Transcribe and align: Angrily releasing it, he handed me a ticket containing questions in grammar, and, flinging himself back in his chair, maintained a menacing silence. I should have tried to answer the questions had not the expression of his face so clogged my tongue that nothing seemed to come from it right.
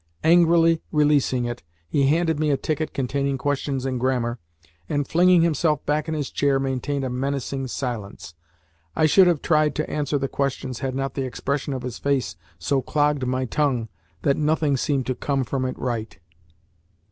Angrily 0.23 0.81
releasing 0.91 1.45
it, 1.45 1.61
he 1.87 2.07
handed 2.07 2.39
me 2.39 2.49
a 2.49 2.57
ticket 2.57 2.91
containing 2.91 3.37
questions 3.37 3.85
in 3.85 3.99
grammar, 3.99 4.39
and, 4.89 5.07
flinging 5.07 5.43
himself 5.43 5.85
back 5.85 6.07
in 6.07 6.15
his 6.15 6.31
chair, 6.31 6.59
maintained 6.59 7.03
a 7.05 7.09
menacing 7.11 7.67
silence. 7.67 8.33
I 8.95 9.05
should 9.05 9.27
have 9.27 9.43
tried 9.43 9.75
to 9.75 9.87
answer 9.87 10.17
the 10.17 10.27
questions 10.27 10.79
had 10.79 10.95
not 10.95 11.13
the 11.13 11.21
expression 11.25 11.71
of 11.73 11.83
his 11.83 11.99
face 11.99 12.35
so 12.57 12.81
clogged 12.81 13.27
my 13.27 13.45
tongue 13.45 13.89
that 14.23 14.37
nothing 14.37 14.75
seemed 14.75 15.05
to 15.05 15.13
come 15.13 15.43
from 15.43 15.65
it 15.65 15.77
right. 15.77 16.17